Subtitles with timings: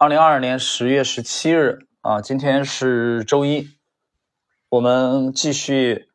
[0.00, 3.68] 二零二二年十月十七日啊，今天是周一，
[4.68, 6.08] 我们继续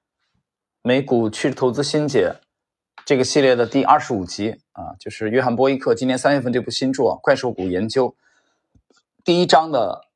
[0.81, 2.37] 美股趋势投资新解
[3.03, 8.15] 这个系列的第二十五集啊，就是约翰波伊克今年三月份这部新著《怪兽股研究》
[9.25, 10.07] 第一章的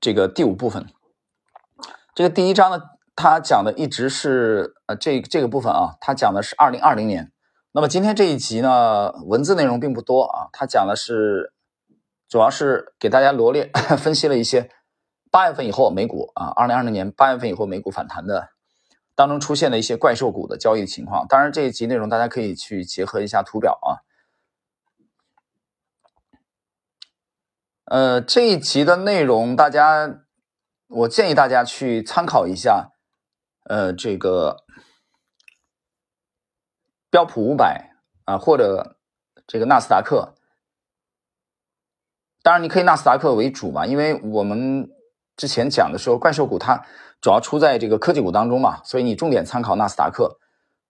[0.00, 0.88] 这个第五部分。
[2.16, 2.82] 这个第一章呢，
[3.14, 7.30] 它讲的一直是呃这这个部分啊，它讲的是二零二零年。
[7.70, 11.52] 那么今天这一集呢，文字内容并不多啊，它讲的是，
[12.28, 14.70] 主要是给大家罗列 分析了一些
[15.30, 18.50] 八月份以后美股啊，二零二零年八月份以后美股反弹的
[19.14, 21.26] 当中出现的一些怪兽股的交易情况。
[21.26, 24.04] 当然这一集内容大家可以去结合一下图表啊。
[27.86, 30.20] 呃，这一集的内容大家，
[30.88, 32.92] 我建议大家去参考一下，
[33.64, 34.64] 呃，这个。
[37.10, 38.98] 标普五百啊，或者
[39.46, 40.34] 这个纳斯达克，
[42.42, 44.88] 当然你可以纳斯达克为主嘛，因为我们
[45.36, 46.84] 之前讲的时候，怪兽股它
[47.20, 50.38] 主要出在这个科技股当中嘛，所以你重点参考纳斯达克。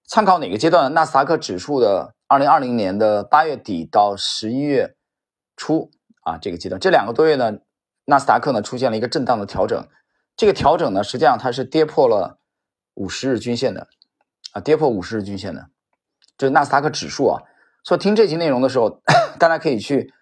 [0.06, 0.94] 参考哪个阶段？
[0.94, 4.94] 纳斯达克指数的二零二零年的八月底到十一月
[5.54, 5.90] 初
[6.22, 7.58] 啊，这个阶段，这两个多月呢，
[8.06, 9.86] 纳斯达克呢出现了一个震荡的调整，
[10.36, 12.38] 这个调整呢，实际上它是跌破了
[12.94, 13.88] 五十日均线的
[14.52, 15.68] 啊，跌破五十日均线的。
[16.38, 17.42] 这纳斯达克指数啊，
[17.84, 19.02] 所以听这期内容的时候，
[19.38, 20.12] 大家可以去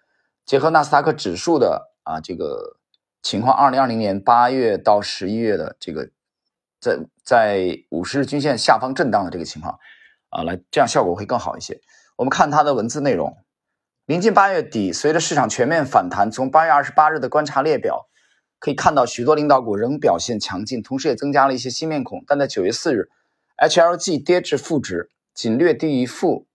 [0.47, 2.77] 结合纳斯达克指数的啊这个
[3.21, 6.09] 情况，二零二零年八月到十一月的这个
[6.79, 9.77] 在在五十日均线下方震荡的这个情况
[10.29, 11.81] 啊，来这样效果会更好一些。
[12.15, 13.35] 我们看它的文字内容，
[14.05, 18.07] 临近八月底，随着市场全面反弹，从八月二十八日的观察列表
[18.57, 22.23] 可以看到，许多领导股仍表现强劲，同时也增加了一些新面孔。
[22.25, 23.09] 但在九月四日
[23.57, 25.09] ，HLG 跌至负值。
[25.33, 26.46] 仅略低于负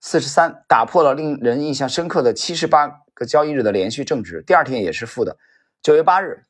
[0.00, 4.42] 四十三，打破了令人印象深刻的七十八个交易日的连续正值。
[4.46, 5.36] 第二天也是负的。
[5.82, 6.44] 九月八日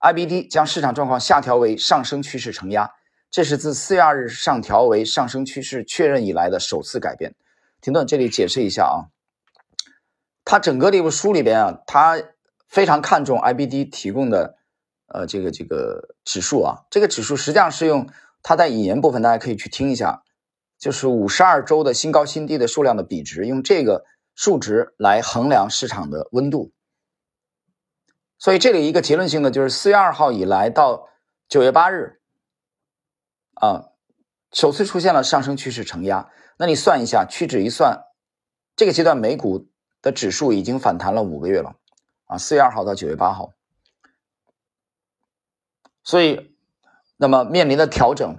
[0.00, 2.90] ，IBD 将市场状况下调为上升趋势承压，
[3.30, 7.36] 这是自四月二日上调为上升趋势确认以来的首次改变。
[7.80, 9.14] 停顿，这里解释一下啊，
[10.44, 12.20] 他整个这部书里边啊，他
[12.68, 14.56] 非常看重 IBD 提供的
[15.06, 18.08] 呃这个这个指数啊，这个指数实际上是用
[18.42, 20.24] 他在引言部分，大家可以去听一下。
[20.78, 24.04] 就是五十二周的新高新低的数量的比值，用这个
[24.34, 26.72] 数值来衡量市场的温度。
[28.38, 31.08] 所以这里一个结论性的就是四月二号以来到
[31.48, 32.20] 九月八日，
[33.54, 33.88] 啊，
[34.52, 36.30] 首次出现了上升趋势承压。
[36.58, 38.04] 那你算一下，屈指一算，
[38.76, 39.70] 这个阶段美股
[40.02, 41.76] 的指数已经反弹了五个月了，
[42.26, 43.54] 啊，四月二号到九月八号。
[46.02, 46.54] 所以，
[47.16, 48.38] 那么面临的调整，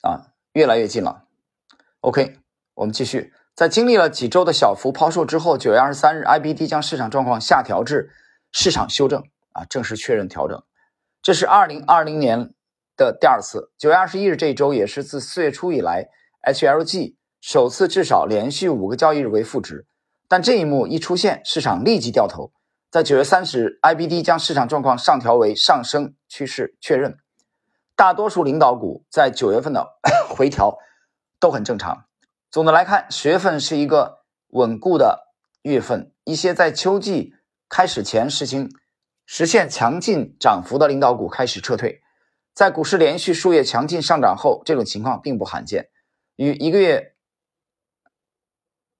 [0.00, 0.32] 啊。
[0.56, 1.24] 越来越近了
[2.00, 2.38] ，OK，
[2.72, 3.30] 我们继续。
[3.54, 8.08] 在经历了几周的小幅抛售之后，九月二十三日，IBD 将市场状况下调至
[8.52, 9.22] 市场修正
[9.52, 10.62] 啊，正式确认调整。
[11.20, 12.54] 这是二零二零年
[12.96, 13.70] 的第二次。
[13.76, 16.08] 九月二十一日这一周也是自四月初以来
[16.50, 19.84] ，HLG 首次至少连续五个交易日为负值。
[20.26, 22.50] 但这一幕一出现，市场立即掉头。
[22.90, 27.18] 在九月三十日，IBD 将市场状况上调为上升趋势确认。
[27.96, 29.96] 大多数领导股在九月份的
[30.28, 30.78] 回调
[31.40, 32.04] 都很正常。
[32.50, 34.18] 总的来看，十月份是一个
[34.48, 36.12] 稳固的月份。
[36.24, 37.34] 一些在秋季
[37.68, 38.70] 开始前实行
[39.24, 42.02] 实现强劲涨幅的领导股开始撤退。
[42.52, 45.88] 在股市连续数月强劲上涨后，这种情况并不罕见。
[46.36, 47.14] 与一个月，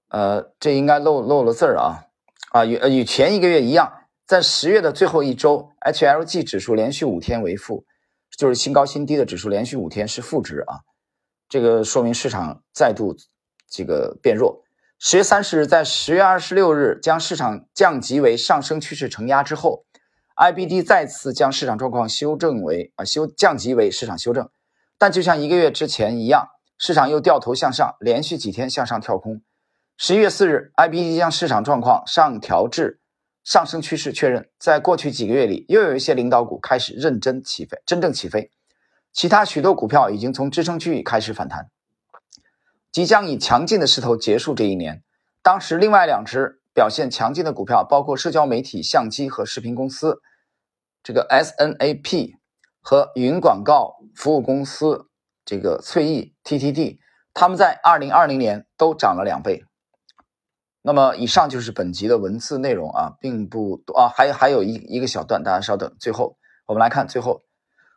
[0.08, 2.04] 呃，这应该漏漏了字儿啊
[2.52, 3.92] 啊，与与前一个月一样，
[4.26, 7.84] 在十月的最后一周，HLG 指数连续五天为负。
[8.36, 10.80] 就是新高新低的指数连续五天是负值啊，
[11.48, 13.16] 这个说明市场再度
[13.70, 14.62] 这个变弱。
[14.98, 19.84] 十月三十日，在十月二十六日将市场降级为上升趋势承压之后
[20.36, 24.48] ，IBD 再次将市场状况修正为啊修降级为市场修正，
[24.98, 26.48] 但就像一个月之前一样，
[26.78, 29.42] 市场又掉头向上，连续几天向上跳空。
[29.98, 33.00] 十一月四日，IBD 将市场状况上调至。
[33.46, 38.50] 上升趋势确认，在过去几个月里，又有一些领导股开始认真起飞，真正起飞。
[39.12, 41.70] 其他许多股票已经从支撑区域开始反弹，
[42.90, 45.04] 即将以强劲的势头结束这一年。
[45.42, 50.20] 当时，另外两只表现强劲的股票，包括社交媒体、相机和视频公司，
[51.04, 52.32] 这个 SNAP
[52.80, 55.08] 和云广告服务公司，
[55.44, 56.98] 这个翠艺 TTD，
[57.32, 59.62] 他们在二零二零年都涨了两倍。
[60.86, 65.92] 那么以上就是本集的文字内容啊，并不多啊，还还有一一个小段，大家稍等。
[65.98, 67.42] 最后我们来看最后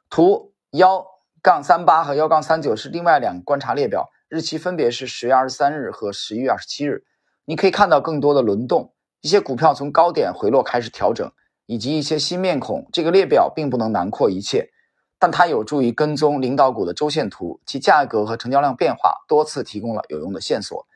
[0.09, 1.05] 图幺
[1.43, 7.03] 杠三八和幺杠三九是另外两个观察列表，日期分别是十月二十三日和十一月二十七日。
[7.45, 11.31] 你可以看到更多的轮动，一些股票从高点回落开始调整，
[11.67, 12.89] 以及一些新面孔。
[12.91, 14.71] 这个列表并不能囊括一切，
[15.19, 20.87] 但它有助于跟踪领导股的周线图，其价格和成交量变化多次提供了有用的线索。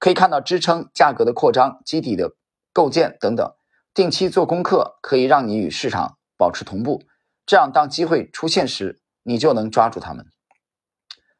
[0.00, 2.32] 可以看到支撑、价格的扩张、基底的
[2.72, 3.54] 构建等等。
[3.94, 7.02] 定期做功课可以让你与市场保持同步，
[7.44, 10.26] 这样当机会出现时，你就能抓住它们。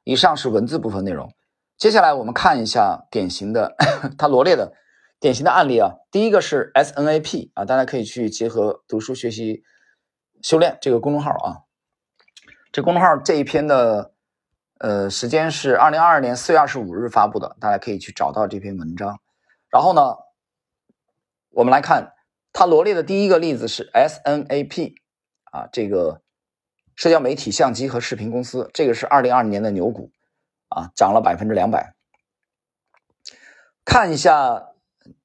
[0.05, 1.33] 以上是文字部分内容，
[1.77, 3.77] 接下来我们看一下典型的
[4.19, 4.75] 他罗列的
[5.21, 5.93] 典型的案例啊。
[6.11, 9.62] 第一个是 SNAP 啊，大家可以去结合读书学习
[10.43, 11.65] 修炼这个公众号啊。
[12.73, 14.12] 这公众号这一篇的
[14.81, 19.21] 呃时间是二零二二年四月二十五日发布的，大家可以去找到这篇文章。
[19.71, 20.17] 然后呢，
[21.50, 22.15] 我们来看。
[22.53, 24.94] 他罗列的第一个例子是 SNAP，
[25.53, 26.21] 啊，这个
[26.97, 30.11] 社交媒体相机和视频公司，这个是二零二零年的牛股，
[30.69, 31.94] 啊，涨了百分之两百。
[33.85, 34.73] 看一下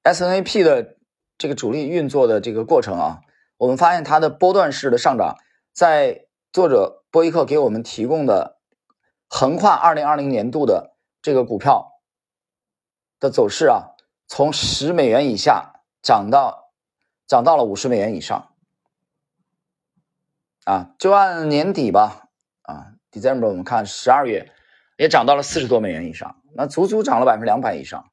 [0.04, 0.98] SNAP 的
[1.40, 3.22] 这个主力运作的这个过程啊，
[3.58, 5.36] 我们发现它的波段式的上涨，
[5.74, 8.60] 在作者波伊克给我们提供的
[9.36, 12.00] 横跨二零二零年度的这个股票
[13.20, 13.96] 的走势啊，
[14.28, 16.64] 从十美元以下涨到。
[17.28, 18.54] 涨到了五十美元以上，
[20.64, 22.30] 啊，就按年底吧，
[22.62, 24.54] 啊，December 我们看十二月
[24.96, 28.12] 也涨到了四十多美元以上，那足足涨了百分之两百以上。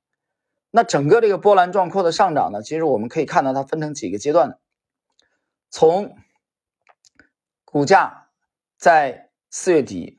[0.70, 4.58] 那整个这个波澜壮阔的上涨呢，其实我们可以看到它分成几个阶段，
[5.68, 6.16] 从
[7.66, 8.30] 股价
[8.78, 10.18] 在四月底，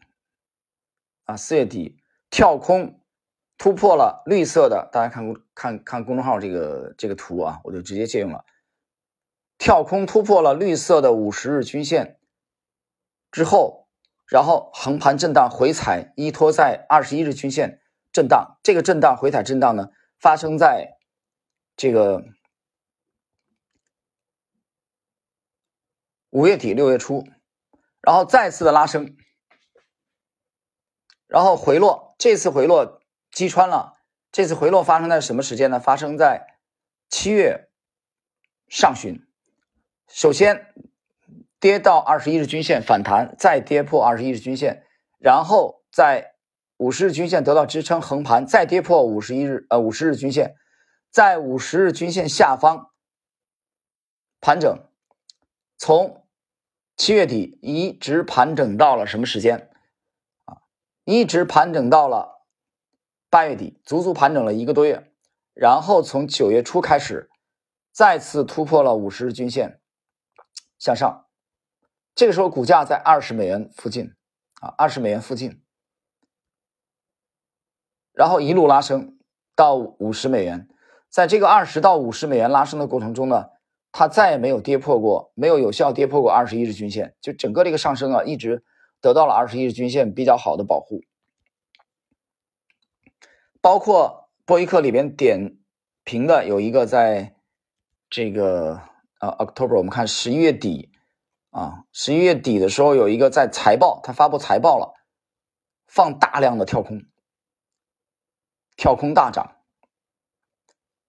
[1.25, 2.99] 啊，四月底跳空
[3.57, 8.45] 突破了绿色的，大家看公看看公众号这个这个图啊，我就直接借用了。
[9.57, 12.19] 跳空突破了绿色的五十日均线
[13.31, 13.87] 之后，
[14.27, 17.81] 然后横盘震荡回踩，依托在二十一日均线
[18.11, 18.59] 震荡。
[18.63, 20.97] 这个震荡回踩震荡呢，发生在
[21.77, 22.25] 这个
[26.31, 27.23] 五月底六月初，
[28.01, 29.15] 然后再次的拉升，
[31.33, 32.13] 然后回落。
[32.19, 33.01] 这次回落
[33.31, 33.97] 击穿了。
[34.31, 35.79] 这次回落发生在什么时间呢？
[35.79, 36.59] 发生在
[37.09, 37.69] 七月
[38.67, 39.25] 上旬。
[40.07, 40.67] 首先
[41.59, 44.83] 跌到二十一日均线反弹，再跌破二十一日均线，
[45.17, 46.35] 然后在
[46.77, 50.55] 五十日均线得到支撑横盘，再跌破五十一日呃五十日均线，
[51.09, 52.91] 在五十日均线下方
[54.39, 54.87] 盘整，
[55.77, 56.27] 从
[56.95, 59.71] 七月底一直盘整到了什么时间？
[61.05, 62.45] 一直盘整到了
[63.29, 65.11] 八月底，足足盘整了一个多月，
[65.53, 67.29] 然后从九月初开始
[67.91, 69.79] 再次突破了五十日均线。
[70.79, 71.27] 向上，
[72.13, 74.13] 这个时候股价在二十美元附近
[74.59, 75.61] 啊，二十美元附近，
[78.11, 79.17] 然后一路拉升
[79.55, 80.67] 到五十美元，
[81.09, 83.51] 在这个二十到五十美元拉升的过程中呢，
[83.93, 88.63] 它再也没有跌破过，没有有效跌破过二十一日均线，就整个这个上升啊，一直
[89.03, 91.03] 得到了二十一日均线比较好的保护，
[93.61, 95.59] 包括波伊克里边点
[96.03, 97.35] 评的有一个在
[98.09, 98.81] 这个。
[99.19, 100.91] 啊，October，我们看十一月底，
[101.51, 104.93] 啊，十一月底的时候有一个在财报，他发布财报了，
[105.87, 107.05] 放大量的跳空，
[108.75, 109.55] 跳空大涨，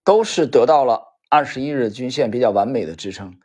[0.05, 3.41] 都是得到了二十一日均线比较完美的支撑，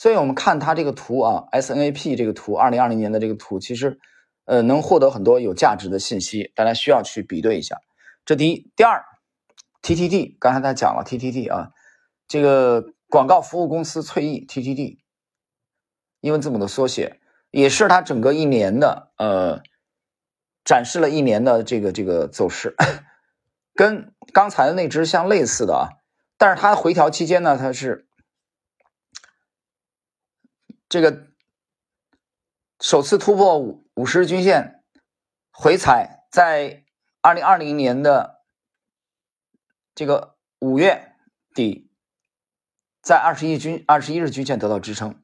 [0.00, 3.98] 所以我们看它这个图啊，SNAP 这个图，二零二零年的这个图，其实
[4.46, 7.76] 呃能获得很多有价值的信息，大家需要去比对一下。
[8.24, 9.04] 这第一，第二
[9.82, 11.72] ，TTD，刚才他讲了 TTD 啊，
[12.26, 12.94] 这个。
[13.12, 14.98] 广告服务公司翠艺 （TTD），
[16.20, 17.18] 英文字母的缩写，
[17.50, 19.62] 也是它整个一年的呃
[20.64, 22.76] 展示了一年的这个这个走势，
[23.74, 25.82] 跟刚才的那只相类似的啊，
[26.38, 28.06] 但是它回调期间呢，它是
[30.90, 31.28] 这个
[32.80, 34.82] 首次突破五五十日均线
[35.52, 36.84] 回踩，在
[37.20, 38.42] 二零二零年的
[39.94, 41.14] 这个五月
[41.54, 41.88] 底。
[43.00, 45.22] 在二十一均二十一日均线得到支撑，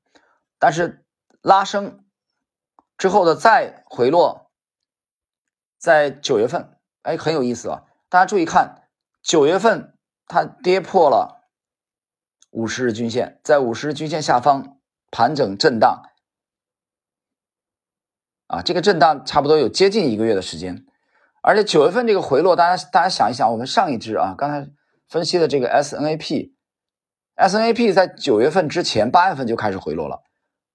[0.58, 1.04] 但是
[1.42, 2.06] 拉升
[2.96, 4.50] 之后的再回落，
[5.76, 7.84] 在九月份，哎，很有意思啊！
[8.08, 8.88] 大家注意看，
[9.20, 11.50] 九月份它跌破了
[12.50, 14.75] 五十日均线，在五十日均线下方
[15.10, 16.02] 盘整震荡，
[18.46, 20.84] 啊，这个震荡差不多有接近一个月的时间，
[21.42, 24.70] 而且九月份这个回落，大家大家想一想，我们上一支啊，刚才
[25.08, 26.52] 分析的这个 SNAP。
[27.36, 30.22] SNAP 在九月份之前，八月份就开始回落了，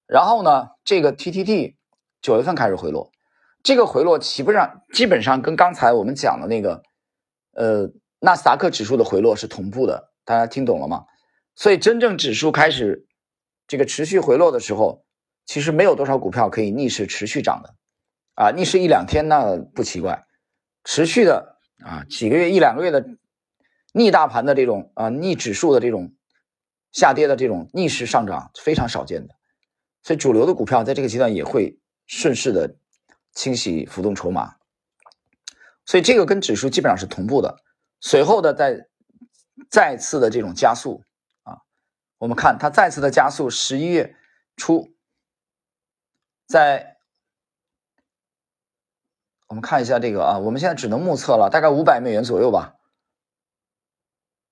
[0.06, 1.74] 然后呢，这个 TTT
[2.20, 3.10] 九月份开始回落，
[3.64, 6.82] 这个回落基本上基本上跟刚才我们讲的那个，
[7.54, 11.04] 呃，纳斯达克指数的回落是同步的，大家听懂了吗？
[11.56, 13.08] 所以真正指数开始
[13.72, 15.02] 这个持续回落的时候，
[15.46, 17.74] 其实没有多少股票可以逆势持续涨的，
[18.34, 20.26] 啊，逆势一两天那不奇怪，
[20.84, 23.08] 持续的啊几个月一两个月的
[23.94, 26.12] 逆大盘的这种啊逆指数的这种
[26.90, 29.34] 下跌的这种逆势上涨非常少见的，
[30.02, 32.76] 所以主流的股票在这个阶段也会顺势的
[33.32, 34.56] 清洗浮动筹码，
[35.86, 37.56] 所以这个跟指数基本上是同步的，
[38.00, 38.86] 随后的再
[39.70, 41.02] 再次的这种加速。
[42.22, 44.14] 我们看它再次的加速，十一月
[44.56, 44.94] 初，
[46.46, 46.98] 在
[49.48, 52.76] 我们看一下这个啊，我们现在只能目测了，大概五百美元左右吧，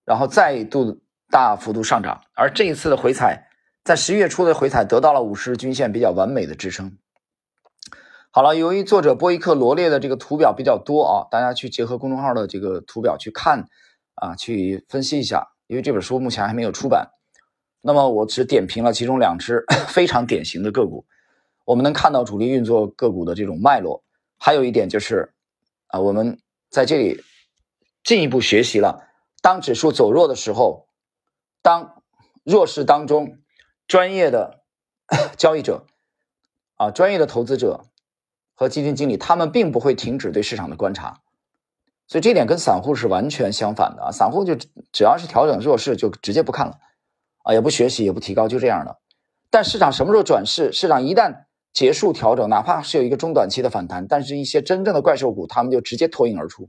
[0.04, 1.00] 然后再度
[1.30, 3.48] 大幅度上涨，而这一次的回踩，
[3.84, 6.98] 在十一月初的回踩得到了五十均线比较完美的支撑。
[8.32, 13.68] 好了，由于作者波伊克罗列的这个图表比较多啊，大家去结合公众号的这个图表去看
[14.16, 17.12] 啊，去分析一下，因为这本书目前还没有出版。
[17.82, 21.06] 那么我只点评了其中两只非常典型的个股，
[21.64, 24.02] 我们能看到主力运作个股的这种脉络。
[24.36, 25.32] 还有一点就是，
[25.88, 26.38] 啊，我们
[26.70, 27.22] 在这里
[28.02, 29.06] 进一步学习了，
[29.42, 30.88] 当指数走弱的时候，
[31.62, 32.02] 当
[32.44, 33.38] 弱势当中，
[33.86, 34.62] 专业的
[35.36, 35.86] 交易者，
[36.76, 37.84] 啊，专业的投资者
[38.54, 41.20] 和基金经理，他们并不会停止对市场的观察，
[42.06, 44.10] 所以这点跟散户是完全相反的啊。
[44.10, 44.54] 散户就
[44.92, 46.78] 只要是调整弱势，就直接不看了。
[47.42, 48.98] 啊，也不学习，也不提高，就这样的。
[49.50, 50.72] 但市场什么时候转势？
[50.72, 56.68] 市场一旦结束调整，哪怕是有一个中短期的反弹，但是一些真正的怪兽股，他们就直接脱颖而出，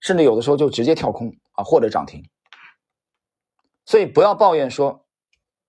[0.00, 2.28] 甚至有的时候就直接跳空啊，或者涨停。
[3.84, 5.06] 所以不要抱怨说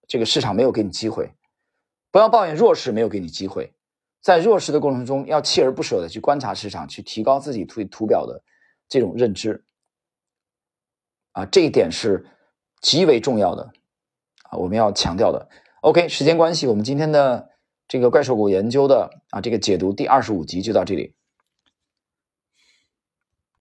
[0.07, 1.33] 这个市场没有给你机会，
[2.11, 3.73] 不要抱怨弱势没有给你机会，
[4.21, 8.43] 在弱势的过程中要锲而不舍的去观察市场，去提高自己图图表的
[8.89, 9.63] 这种认知。
[11.31, 12.25] 啊，这一点是
[12.81, 13.71] 极为重要的。
[14.49, 15.47] 啊，我们要强调的。
[15.81, 17.49] OK，时间关系，我们今天的
[17.87, 21.13] 这个怪兽谷研究的啊，这个解读第二十五集就到这里。